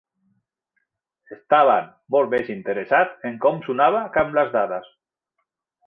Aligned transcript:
Estaven 1.35 1.91
molt 2.17 2.33
més 2.33 2.51
interessats 2.55 3.31
en 3.31 3.39
com 3.47 3.63
sonava 3.69 4.05
que 4.17 4.25
en 4.29 4.37
les 4.41 4.55
dades! 4.61 4.93